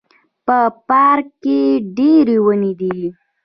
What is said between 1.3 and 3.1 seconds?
کې ډیري وني دي